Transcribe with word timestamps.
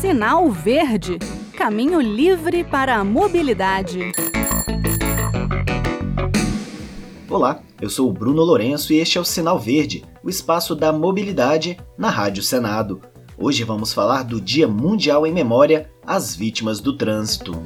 Sinal 0.00 0.50
Verde 0.50 1.18
Caminho 1.58 2.00
livre 2.00 2.62
para 2.62 2.96
a 2.96 3.04
mobilidade. 3.04 4.12
Olá, 7.28 7.60
eu 7.80 7.90
sou 7.90 8.08
o 8.08 8.12
Bruno 8.12 8.44
Lourenço 8.44 8.92
e 8.92 9.00
este 9.00 9.18
é 9.18 9.20
o 9.20 9.24
Sinal 9.24 9.58
Verde, 9.58 10.04
o 10.22 10.30
espaço 10.30 10.76
da 10.76 10.92
mobilidade 10.92 11.76
na 11.98 12.10
Rádio 12.10 12.44
Senado. 12.44 13.02
Hoje 13.36 13.64
vamos 13.64 13.92
falar 13.92 14.22
do 14.22 14.40
Dia 14.40 14.68
Mundial 14.68 15.26
em 15.26 15.32
Memória 15.32 15.90
às 16.06 16.36
Vítimas 16.36 16.78
do 16.78 16.96
Trânsito. 16.96 17.60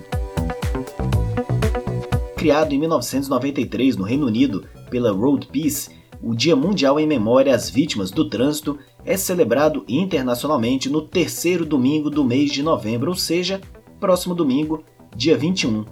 Criado 2.35 2.73
em 2.75 2.79
1993 2.79 3.95
no 3.97 4.05
Reino 4.05 4.27
Unido 4.27 4.65
pela 4.89 5.13
Road 5.13 5.49
Peace, 5.49 5.91
o 6.23 6.35
Dia 6.35 6.57
Mundial 6.57 6.99
em 6.99 7.07
Memória 7.07 7.55
às 7.55 7.69
Vítimas 7.69 8.11
do 8.11 8.29
Trânsito 8.29 8.79
é 9.05 9.17
celebrado 9.17 9.85
internacionalmente 9.89 10.89
no 10.89 11.03
terceiro 11.03 11.67
domingo 11.67 12.09
do 12.09 12.25
mês 12.25 12.51
de 12.51 12.63
novembro, 12.63 13.11
ou 13.11 13.17
seja, 13.17 13.61
próximo 13.99 14.35
domingo, 14.35 14.85
dia 15.17 15.37
21. 15.37 15.85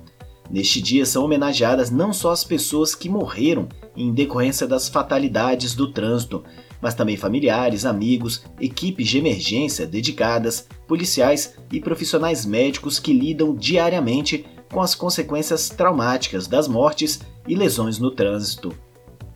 Neste 0.51 0.81
dia 0.81 1.07
são 1.07 1.25
homenageadas 1.25 1.91
não 1.91 2.13
só 2.13 2.33
as 2.33 2.43
pessoas 2.43 2.95
que 2.95 3.09
morreram 3.09 3.69
em 3.97 4.13
decorrência 4.13 4.67
das 4.67 4.89
fatalidades 4.89 5.75
do 5.75 5.93
trânsito, 5.93 6.43
mas 6.81 6.95
também 6.95 7.17
familiares, 7.17 7.85
amigos, 7.85 8.45
equipes 8.61 9.09
de 9.09 9.19
emergência 9.19 9.87
dedicadas, 9.87 10.67
policiais 10.89 11.55
e 11.71 11.81
profissionais 11.81 12.45
médicos 12.45 12.99
que 12.99 13.13
lidam 13.13 13.55
diariamente 13.55 14.45
com 14.73 14.81
as 14.81 14.95
consequências 14.95 15.69
traumáticas 15.69 16.47
das 16.47 16.67
mortes 16.67 17.21
e 17.47 17.55
lesões 17.55 17.99
no 17.99 18.11
trânsito. 18.11 18.75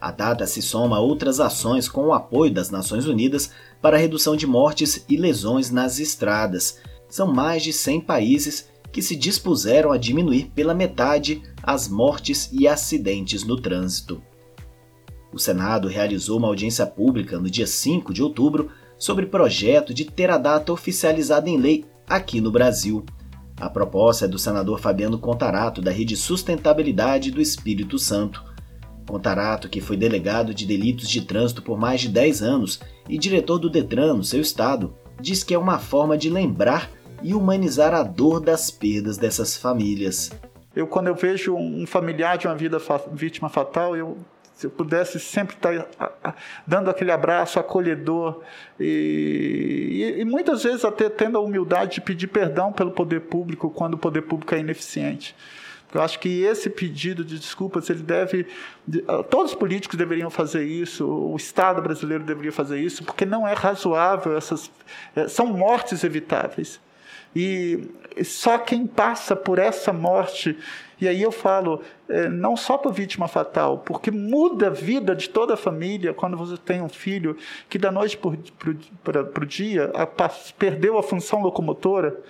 A 0.05 0.11
data 0.11 0.47
se 0.47 0.61
soma 0.61 0.99
a 0.99 1.01
outras 1.01 1.41
ações 1.41 1.89
com 1.89 2.09
o 2.09 2.13
apoio 2.13 2.53
das 2.53 2.69
Nações 2.69 3.07
Unidas 3.07 3.51
para 3.81 3.97
a 3.97 3.99
redução 3.99 4.37
de 4.37 4.47
mortes 4.47 5.03
e 5.09 5.17
lesões 5.17 5.71
nas 5.71 5.99
estradas. 5.99 6.79
São 7.09 7.33
mais 7.33 7.63
de 7.63 7.73
100 7.73 8.03
países 8.03 8.69
que 8.93 9.01
se 9.01 9.17
dispuseram 9.17 9.91
a 9.91 9.97
diminuir 9.97 10.53
pela 10.55 10.75
metade 10.75 11.43
as 11.63 11.89
mortes 11.89 12.51
e 12.53 12.69
acidentes 12.69 13.45
no 13.45 13.59
trânsito. 13.59 14.21
O 15.33 15.39
Senado 15.39 15.89
realizou 15.89 16.37
uma 16.37 16.49
audiência 16.49 16.85
pública 16.85 17.39
no 17.39 17.49
dia 17.49 17.67
5 17.67 18.13
de 18.13 18.23
outubro 18.23 18.71
sobre 18.99 19.25
projeto 19.25 19.95
de 19.95 20.05
ter 20.05 20.29
a 20.29 20.37
data 20.37 20.71
oficializada 20.71 21.49
em 21.49 21.57
lei 21.57 21.87
aqui 22.07 22.43
no 22.43 22.51
Brasil. 22.51 23.07
A 23.59 23.71
proposta 23.71 24.27
é 24.27 24.29
do 24.29 24.39
senador 24.39 24.79
Fabiano 24.79 25.19
Contarato, 25.19 25.81
da 25.81 25.91
Rede 25.91 26.15
Sustentabilidade 26.15 27.31
do 27.31 27.41
Espírito 27.41 27.99
Santo. 27.99 28.53
Contarato, 29.07 29.69
que 29.69 29.81
foi 29.81 29.97
delegado 29.97 30.55
de 30.55 30.67
delitos 30.67 31.09
de 31.09 31.23
trânsito 31.23 31.63
por 31.63 31.79
mais 31.79 32.01
de 32.01 32.09
10 32.09 32.43
anos 32.43 32.81
e 33.09 33.19
diretor 33.19 33.59
do 33.59 33.71
Detran 33.71 34.15
no 34.15 34.25
seu 34.25 34.41
estado, 34.41 34.95
diz 35.21 35.45
que 35.45 35.55
é 35.55 35.59
uma 35.59 35.79
forma 35.79 36.17
de 36.17 36.31
lembrar 36.31 36.91
e 37.23 37.35
humanizar 37.35 37.95
a 37.95 38.03
dor 38.03 38.41
das 38.41 38.71
perdas 38.71 39.17
dessas 39.17 39.57
famílias. 39.57 40.31
Eu, 40.75 40.87
quando 40.87 41.07
eu 41.07 41.15
vejo 41.15 41.55
um 41.55 41.87
familiar 41.87 42.37
de 42.37 42.47
uma 42.47 42.57
vida 42.57 42.79
vítima 43.13 43.49
fatal, 43.49 43.97
eu 43.97 44.19
se 44.55 44.67
eu 44.67 44.71
pudesse 44.71 45.19
sempre 45.19 45.57
estar 45.57 46.37
dando 46.65 46.89
aquele 46.89 47.11
abraço 47.11 47.59
acolhedor 47.59 48.41
e, 48.79 50.15
e, 50.17 50.21
e, 50.21 50.25
muitas 50.25 50.63
vezes 50.63 50.85
até 50.85 51.09
tendo 51.09 51.37
a 51.37 51.41
humildade 51.41 51.97
de 51.97 52.01
pedir 52.01 52.29
perdão 52.29 52.73
pelo 52.73 52.93
poder 52.93 53.23
público 53.23 53.69
quando 53.69 53.95
o 53.95 53.99
poder 53.99 54.23
público 54.23 54.55
é 54.55 54.61
ineficiente. 54.61 55.35
Eu 55.95 56.03
acho 56.03 56.19
que 56.19 56.43
esse 56.43 56.69
pedido 56.69 57.25
de 57.25 57.39
desculpas 57.39 57.89
ele 57.89 58.03
deve, 58.03 58.47
ah, 59.07 59.23
todos 59.23 59.53
os 59.53 59.59
políticos 59.59 59.97
deveriam 59.97 60.29
fazer 60.29 60.65
isso, 60.65 61.07
o 61.07 61.37
Estado 61.37 61.81
brasileiro 61.81 62.25
deveria 62.25 62.53
fazer 62.53 62.81
isso, 62.81 63.05
porque 63.05 63.25
não 63.25 63.47
é 63.47 63.53
razoável 63.53 64.37
essas, 64.37 64.71
eh, 65.15 65.29
são 65.29 65.47
mortes 65.47 66.03
evitáveis. 66.03 66.81
E 67.35 67.89
só 68.23 68.59
quem 68.59 68.87
passa 68.87 69.35
por 69.35 69.59
essa 69.59 69.93
morte, 69.93 70.57
e 71.01 71.09
aí 71.09 71.23
eu 71.23 71.33
falo, 71.33 71.81
eh, 72.09 72.29
não 72.29 72.57
só 72.57 72.79
para 72.79 72.91
vítima 72.91 73.29
fatal, 73.29 73.79
porque 73.79 74.11
muda 74.11 74.69
a 74.69 74.71
vida 74.71 75.15
de 75.15 75.29
toda 75.29 75.55
a 75.55 75.57
família 75.57 76.15
quando 76.15 76.37
você 76.37 76.57
tem 76.57 76.81
um 76.83 76.89
filho 76.89 77.37
que 77.69 77.79
da 77.79 77.91
noite 77.91 78.19
para 78.19 79.43
o 79.43 79.47
dia 79.47 79.91
perdeu 80.59 80.99
a 80.99 81.03
função 81.03 81.43
locomotora 81.43 82.23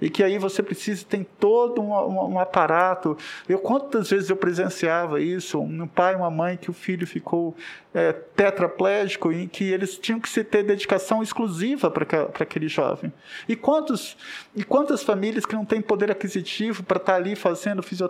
e 0.00 0.08
que 0.08 0.22
aí 0.22 0.38
você 0.38 0.62
precisa 0.62 1.04
tem 1.04 1.26
todo 1.38 1.80
um, 1.82 1.92
um, 1.92 2.32
um, 2.34 2.38
aparato. 2.38 3.16
Eu 3.48 3.58
quantas 3.58 4.10
vezes 4.10 4.30
eu 4.30 4.36
presenciava 4.36 5.20
isso, 5.20 5.60
um 5.60 5.86
pai 5.86 6.14
uma 6.14 6.30
mãe 6.30 6.56
que 6.56 6.70
o 6.70 6.72
filho 6.72 7.06
ficou 7.06 7.56
é, 7.92 8.12
tetraplégico 8.12 9.32
e 9.32 9.48
que 9.48 9.64
eles 9.64 9.98
tinham 9.98 10.20
que 10.20 10.44
ter 10.44 10.62
dedicação 10.62 11.22
exclusiva 11.22 11.90
para 11.90 12.06
aquele 12.40 12.68
jovem. 12.68 13.12
E 13.48 13.56
quantos 13.56 14.16
e 14.54 14.62
quantas 14.62 15.02
famílias 15.02 15.44
que 15.44 15.54
não 15.54 15.64
têm 15.64 15.80
poder 15.80 16.10
aquisitivo 16.10 16.82
para 16.82 16.98
estar 16.98 17.12
tá 17.12 17.18
ali 17.18 17.34
fazendo 17.34 17.82
fisioterapia, 17.82 18.07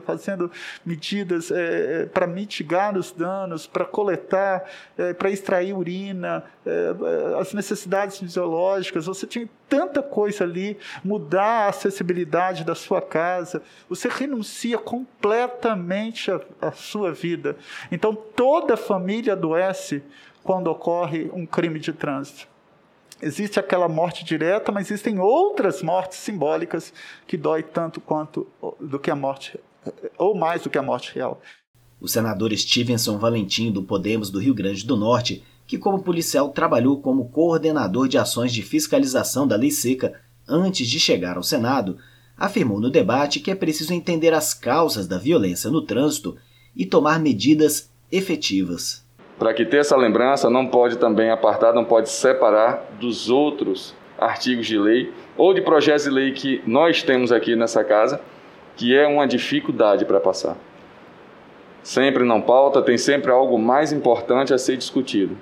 fazendo 0.00 0.50
medidas 0.84 1.50
é, 1.50 2.02
é 2.02 2.06
para 2.06 2.26
mitigar 2.26 2.96
os 2.96 3.12
danos, 3.12 3.66
para 3.66 3.84
coletar, 3.84 4.64
é, 4.96 5.12
para 5.12 5.30
extrair 5.30 5.74
urina, 5.74 6.44
é, 6.66 6.70
é, 6.70 7.40
as 7.40 7.52
necessidades 7.52 8.18
fisiológicas. 8.18 9.06
Você 9.06 9.26
tinha 9.26 9.48
tanta 9.68 10.02
coisa 10.02 10.44
ali, 10.44 10.78
mudar 11.04 11.66
a 11.66 11.68
acessibilidade 11.68 12.64
da 12.64 12.74
sua 12.74 13.02
casa. 13.02 13.62
Você 13.88 14.08
renuncia 14.08 14.78
completamente 14.78 16.30
a, 16.30 16.40
a 16.60 16.72
sua 16.72 17.12
vida. 17.12 17.56
Então 17.92 18.14
toda 18.14 18.76
família 18.76 19.18
família 19.18 19.32
adoece 19.32 20.02
quando 20.42 20.68
ocorre 20.68 21.30
um 21.32 21.46
crime 21.46 21.78
de 21.78 21.92
trânsito. 21.92 22.46
Existe 23.20 23.58
aquela 23.58 23.88
morte 23.88 24.24
direta, 24.24 24.70
mas 24.70 24.90
existem 24.90 25.18
outras 25.18 25.82
mortes 25.82 26.18
simbólicas 26.18 26.92
que 27.26 27.36
dói 27.36 27.62
tanto 27.62 28.00
quanto 28.00 28.46
do 28.80 28.98
que 28.98 29.10
a 29.10 29.16
morte 29.16 29.58
ou 30.16 30.36
mais 30.36 30.62
do 30.62 30.70
que 30.70 30.78
a 30.78 30.82
morte 30.82 31.14
real. 31.14 31.40
O 32.00 32.06
senador 32.06 32.56
Stevenson 32.56 33.18
Valentim 33.18 33.72
do 33.72 33.82
Podemos 33.82 34.30
do 34.30 34.38
Rio 34.38 34.54
Grande 34.54 34.86
do 34.86 34.96
Norte, 34.96 35.42
que 35.66 35.76
como 35.76 36.02
policial 36.02 36.50
trabalhou 36.50 37.00
como 37.00 37.28
coordenador 37.28 38.06
de 38.06 38.16
ações 38.16 38.52
de 38.52 38.62
fiscalização 38.62 39.48
da 39.48 39.56
lei 39.56 39.70
seca 39.70 40.20
antes 40.46 40.86
de 40.86 41.00
chegar 41.00 41.36
ao 41.36 41.42
Senado, 41.42 41.98
afirmou 42.36 42.78
no 42.78 42.88
debate 42.88 43.40
que 43.40 43.50
é 43.50 43.54
preciso 43.54 43.92
entender 43.92 44.32
as 44.32 44.54
causas 44.54 45.08
da 45.08 45.18
violência 45.18 45.70
no 45.70 45.82
trânsito 45.82 46.36
e 46.74 46.86
tomar 46.86 47.18
medidas 47.18 47.90
efetivas. 48.12 49.04
Para 49.38 49.54
que 49.54 49.64
ter 49.64 49.78
essa 49.78 49.96
lembrança, 49.96 50.50
não 50.50 50.66
pode 50.66 50.98
também 50.98 51.30
apartar, 51.30 51.72
não 51.72 51.84
pode 51.84 52.10
separar 52.10 52.84
dos 52.98 53.30
outros 53.30 53.94
artigos 54.18 54.66
de 54.66 54.76
lei 54.76 55.12
ou 55.36 55.54
de 55.54 55.60
projetos 55.60 56.04
de 56.04 56.10
lei 56.10 56.32
que 56.32 56.60
nós 56.66 57.02
temos 57.02 57.30
aqui 57.30 57.54
nessa 57.54 57.84
casa, 57.84 58.20
que 58.76 58.96
é 58.96 59.06
uma 59.06 59.26
dificuldade 59.26 60.04
para 60.04 60.18
passar. 60.18 60.56
Sempre 61.84 62.24
não 62.24 62.40
pauta, 62.40 62.82
tem 62.82 62.98
sempre 62.98 63.30
algo 63.30 63.56
mais 63.58 63.92
importante 63.92 64.52
a 64.52 64.58
ser 64.58 64.76
discutido. 64.76 65.36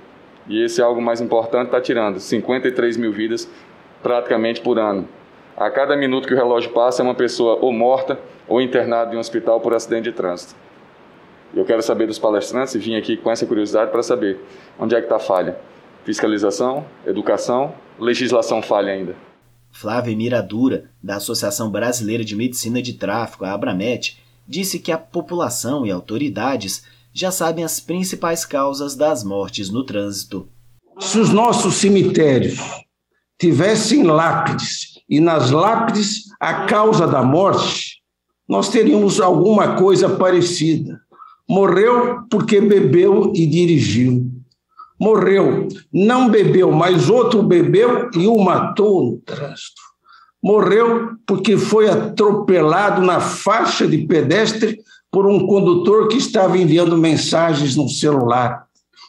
E 0.47 0.63
esse 0.63 0.81
algo 0.83 1.01
mais 1.01 1.21
importante 1.21 1.67
está 1.67 1.81
tirando 1.81 2.21
53 2.21 2.97
mil 2.99 3.13
vidas 3.13 3.51
praticamente 4.03 4.61
por 4.61 4.79
ano. 4.79 5.09
A 5.57 5.71
cada 5.71 5.97
minuto 5.97 6.29
que 6.29 6.35
o 6.35 6.37
relógio 6.37 6.71
passa, 6.71 7.03
é 7.03 7.05
uma 7.05 7.15
pessoa 7.15 7.59
ou 7.61 7.73
morta 7.73 8.19
ou 8.47 8.61
internada 8.61 9.13
em 9.13 9.17
um 9.17 9.21
hospital 9.21 9.59
por 9.59 9.75
acidente 9.75 10.05
de 10.05 10.13
trânsito. 10.13 10.55
Eu 11.55 11.65
quero 11.65 11.83
saber 11.83 12.07
dos 12.07 12.19
palestrantes 12.19 12.75
e 12.75 12.79
vim 12.79 12.97
aqui 12.97 13.17
com 13.17 13.31
essa 13.31 13.47
curiosidade 13.47 13.91
para 13.91 14.03
saber 14.03 14.41
onde 14.79 14.95
é 14.95 14.99
que 14.99 15.07
está 15.07 15.17
a 15.17 15.21
falha. 15.21 15.59
Fiscalização, 16.05 16.87
educação, 17.07 17.75
legislação 17.99 18.63
falha 18.63 18.93
ainda. 18.93 19.17
Flávia 19.71 20.17
Miradura, 20.17 20.91
da 21.03 21.17
Associação 21.17 21.71
Brasileira 21.71 22.25
de 22.25 22.35
Medicina 22.35 22.81
de 22.81 22.95
Tráfico, 22.95 23.45
a 23.45 23.53
Abramet, 23.53 24.17
disse 24.47 24.79
que 24.79 24.93
a 24.93 24.99
população 24.99 25.85
e 25.85 25.91
autoridades 25.91 26.85
já 27.13 27.31
sabem 27.31 27.65
as 27.65 27.81
principais 27.81 28.45
causas 28.45 28.95
das 28.95 29.25
mortes 29.25 29.71
no 29.71 29.85
trânsito. 29.85 30.49
Se 30.99 31.19
os 31.19 31.31
nossos 31.31 31.75
cemitérios 31.75 32.59
tivessem 33.39 34.03
lápides 34.03 35.01
e 35.09 35.21
nas 35.21 35.51
lápides 35.51 36.25
a 36.41 36.67
causa 36.67 37.07
da 37.07 37.23
morte, 37.23 38.03
nós 38.49 38.69
teríamos 38.69 39.21
alguma 39.21 39.77
coisa 39.77 40.09
parecida. 40.09 41.01
Morreu 41.49 42.23
porque 42.31 42.61
bebeu 42.61 43.33
e 43.35 43.47
dirigiu. 43.47 44.31
Morreu, 44.99 45.69
não 45.93 46.29
bebeu, 46.29 46.73
mas 46.73 47.11
outro 47.11 47.43
bebeu 47.43 48.11
e 48.15 48.27
o 48.27 48.39
matou 48.39 49.05
no 49.05 49.19
trânsito. 49.19 49.83
Morreu 50.43 51.11
porque 51.27 51.57
foi 51.57 51.89
atropelado 51.89 53.03
na 53.03 53.21
faixa 53.21 53.87
de 53.87 53.99
pedestre 53.99 54.81
por 55.11 55.27
um 55.27 55.47
condutor 55.47 56.09
que 56.09 56.17
estava 56.17 56.59
enviando 56.59 56.97
mensagens 56.97 57.77
no 57.77 57.89
celular. 57.89 58.67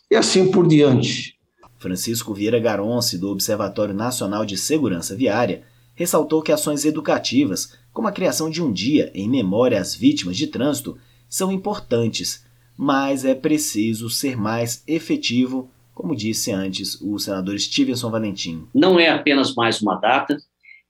E 0.10 0.16
assim 0.16 0.52
por 0.52 0.68
diante. 0.68 1.38
Francisco 1.80 2.34
Vieira 2.34 2.60
Garonce, 2.60 3.18
do 3.18 3.30
Observatório 3.30 3.94
Nacional 3.94 4.46
de 4.46 4.58
Segurança 4.58 5.16
Viária, 5.16 5.64
ressaltou 5.94 6.42
que 6.42 6.52
ações 6.52 6.86
educativas, 6.86 7.74
como 7.94 8.08
a 8.08 8.12
criação 8.12 8.50
de 8.50 8.62
um 8.62 8.72
dia 8.72 9.12
em 9.14 9.30
memória 9.30 9.80
às 9.80 9.96
vítimas 9.96 10.38
de 10.38 10.48
trânsito, 10.48 10.98
são 11.30 11.52
importantes, 11.52 12.46
mas 12.78 13.26
é 13.26 13.36
preciso 13.36 14.10
ser 14.10 14.38
mais 14.38 14.84
efetivo 14.88 15.70
como 15.98 16.16
disse 16.16 16.52
antes 16.52 17.02
o 17.02 17.18
senador 17.18 17.60
Stevenson 17.60 18.12
Valentim. 18.12 18.68
Não 18.72 19.00
é 19.00 19.10
apenas 19.10 19.56
mais 19.56 19.82
uma 19.82 19.96
data, 19.96 20.38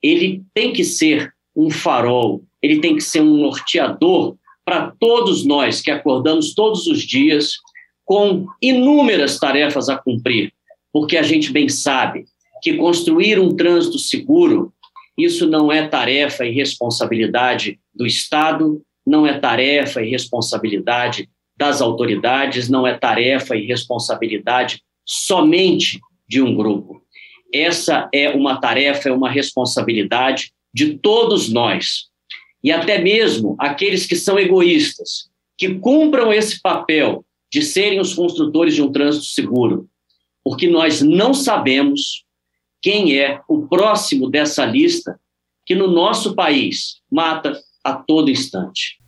ele 0.04 0.44
tem 0.54 0.74
que 0.74 0.84
ser 0.84 1.34
um 1.56 1.70
farol, 1.70 2.44
ele 2.62 2.82
tem 2.82 2.94
que 2.94 3.02
ser 3.02 3.22
um 3.22 3.38
norteador 3.38 4.36
para 4.66 4.92
todos 5.00 5.46
nós 5.46 5.80
que 5.80 5.90
acordamos 5.90 6.54
todos 6.54 6.88
os 6.88 7.04
dias 7.04 7.54
com 8.04 8.48
inúmeras 8.62 9.40
tarefas 9.40 9.88
a 9.88 9.96
cumprir, 9.96 10.52
porque 10.92 11.16
a 11.16 11.24
gente 11.24 11.54
bem 11.54 11.70
sabe 11.70 12.26
que 12.62 12.76
construir 12.76 13.40
um 13.40 13.56
trânsito 13.56 13.98
seguro, 13.98 14.74
isso 15.18 15.48
não 15.48 15.72
é 15.72 15.88
tarefa 15.88 16.46
e 16.46 16.52
responsabilidade 16.52 17.80
do 17.96 18.06
Estado, 18.06 18.82
não 19.08 19.26
é 19.26 19.40
tarefa 19.40 20.04
e 20.04 20.10
responsabilidade 20.10 21.30
das 21.56 21.82
autoridades, 21.82 22.68
não 22.68 22.86
é 22.86 22.96
tarefa 22.98 23.56
e 23.56 23.66
responsabilidade 23.66 24.84
somente 25.06 26.00
de 26.28 26.42
um 26.42 26.54
grupo. 26.54 27.02
Essa 27.54 28.10
é 28.14 28.30
uma 28.30 28.60
tarefa, 28.60 29.08
é 29.08 29.12
uma 29.12 29.30
responsabilidade 29.30 30.52
de 30.74 30.98
todos 30.98 31.50
nós. 31.50 32.08
E 32.62 32.70
até 32.70 33.00
mesmo 33.00 33.56
aqueles 33.58 34.06
que 34.06 34.16
são 34.16 34.38
egoístas, 34.38 35.30
que 35.58 35.76
cumpram 35.76 36.34
esse 36.34 36.62
papel 36.62 37.26
de 37.50 37.62
serem 37.62 38.02
os 38.02 38.14
construtores 38.14 38.76
de 38.76 38.82
um 38.82 38.92
trânsito 38.92 39.26
seguro, 39.26 39.88
porque 40.44 40.68
nós 40.68 41.02
não 41.02 41.34
sabemos 41.34 42.26
quem 42.82 43.18
é 43.18 43.40
o 43.48 43.68
próximo 43.68 44.30
dessa 44.30 44.66
lista 44.66 45.18
que 45.66 45.74
no 45.74 45.90
nosso 45.90 46.36
país 46.36 47.02
mata 47.10 47.58
a 47.88 47.94
todo 47.94 48.30
instante. 48.30 49.00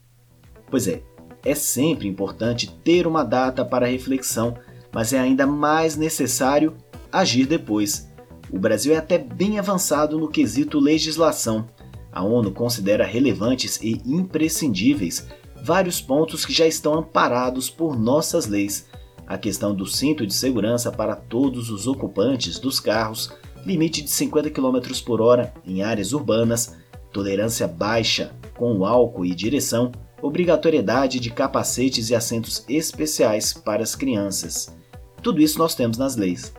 Pois 0.70 0.88
é, 0.88 1.04
é 1.44 1.56
sempre 1.56 2.08
importante 2.08 2.72
ter 2.84 3.08
uma 3.08 3.24
data 3.24 3.66
para 3.66 3.88
reflexão 3.88 4.56
mas 4.92 5.14
é 5.14 5.20
ainda 5.20 5.46
mais 5.46 5.96
necessário 5.96 6.76
agir 7.12 7.46
depois. 7.46 8.10
O 8.52 8.58
Brasil 8.58 8.94
é 8.94 8.98
até 8.98 9.18
bem 9.18 9.60
avançado 9.60 10.18
no 10.18 10.28
quesito 10.28 10.80
legislação. 10.80 11.68
A 12.12 12.24
ONU 12.24 12.52
considera 12.52 13.06
relevantes 13.06 13.80
e 13.82 14.02
imprescindíveis 14.06 15.28
vários 15.64 16.02
pontos 16.02 16.46
que 16.46 16.54
já 16.54 16.66
estão 16.66 16.96
amparados 16.96 17.70
por 17.70 17.98
nossas 17.98 18.48
leis. 18.48 18.88
A 19.28 19.38
questão 19.38 19.76
do 19.76 19.86
cinto 19.86 20.26
de 20.26 20.34
segurança 20.34 20.92
para 20.92 21.16
todos 21.16 21.70
os 21.70 21.86
ocupantes 21.86 22.58
dos 22.58 22.80
carros, 22.80 23.32
limite 23.64 24.02
de 24.02 24.10
50 24.10 24.50
km 24.50 24.80
por 25.06 25.22
hora 25.22 25.54
em 25.64 25.84
áreas 25.84 26.14
urbanas, 26.14 26.76
tolerância 27.12 27.68
baixa 27.68 28.32
com 28.56 28.78
o 28.78 28.86
álcool 28.86 29.26
e 29.26 29.34
direção, 29.34 29.92
obrigatoriedade 30.22 31.20
de 31.20 31.30
capacetes 31.30 32.10
e 32.10 32.16
assentos 32.16 32.64
especiais 32.68 33.54
para 33.54 33.82
as 33.82 33.96
crianças. 33.96 34.76
Tudo 35.22 35.42
isso 35.42 35.58
nós 35.58 35.76
temos 35.76 35.98
nas 35.98 36.16
leis. 36.16 36.54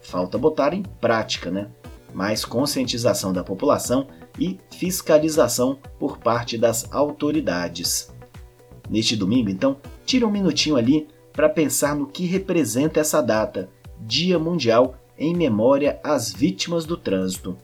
Falta 0.00 0.38
botar 0.38 0.74
em 0.74 0.82
prática, 0.82 1.50
né? 1.50 1.68
Mais 2.14 2.44
conscientização 2.44 3.32
da 3.32 3.44
população 3.44 4.06
e 4.38 4.58
fiscalização 4.70 5.78
por 5.98 6.18
parte 6.18 6.56
das 6.56 6.90
autoridades. 6.92 8.12
Neste 8.88 9.14
domingo, 9.16 9.50
então, 9.50 9.76
tira 10.04 10.26
um 10.26 10.30
minutinho 10.30 10.76
ali 10.76 11.06
para 11.32 11.48
pensar 11.48 11.94
no 11.94 12.06
que 12.06 12.26
representa 12.26 12.98
essa 12.98 13.20
data, 13.20 13.68
Dia 14.00 14.38
Mundial 14.38 14.96
em 15.16 15.36
memória 15.36 16.00
às 16.02 16.32
vítimas 16.32 16.84
do 16.84 16.96
trânsito. 16.96 17.56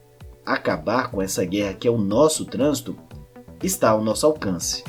Acabar 0.47 1.11
com 1.11 1.21
essa 1.21 1.45
guerra 1.45 1.75
que 1.75 1.89
é 1.89 1.91
o 1.91 1.99
nosso 1.99 2.47
trânsito 2.47 2.97
está 3.63 3.91
ao 3.91 4.03
nosso 4.03 4.25
alcance. 4.25 4.83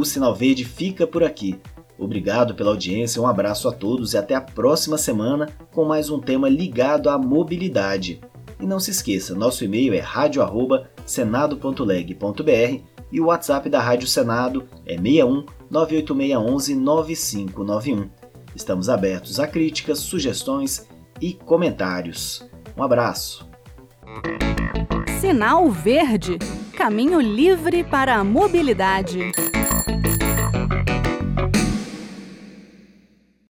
o 0.00 0.04
Sinal 0.04 0.34
Verde 0.34 0.64
fica 0.64 1.06
por 1.06 1.22
aqui. 1.22 1.60
Obrigado 1.98 2.54
pela 2.54 2.70
audiência, 2.70 3.20
um 3.20 3.26
abraço 3.26 3.68
a 3.68 3.72
todos 3.72 4.14
e 4.14 4.16
até 4.16 4.34
a 4.34 4.40
próxima 4.40 4.96
semana 4.96 5.50
com 5.72 5.84
mais 5.84 6.08
um 6.08 6.18
tema 6.18 6.48
ligado 6.48 7.10
à 7.10 7.18
mobilidade. 7.18 8.18
E 8.58 8.64
não 8.66 8.80
se 8.80 8.90
esqueça, 8.90 9.34
nosso 9.34 9.62
e-mail 9.62 9.92
é 9.92 9.98
radio@senado.leg.br 9.98 12.82
e 13.12 13.20
o 13.20 13.26
WhatsApp 13.26 13.68
da 13.68 13.80
Rádio 13.80 14.08
Senado 14.08 14.66
é 14.86 14.96
61 14.96 15.44
98611 15.70 16.74
9591. 16.76 18.08
Estamos 18.54 18.88
abertos 18.88 19.38
a 19.38 19.46
críticas, 19.46 19.98
sugestões 19.98 20.88
e 21.20 21.34
comentários. 21.34 22.48
Um 22.76 22.82
abraço. 22.82 23.48
Sinal 25.20 25.70
Verde 25.70 26.38
Caminho 26.80 27.20
livre 27.20 27.84
para 27.84 28.16
a 28.16 28.24
mobilidade. 28.24 29.32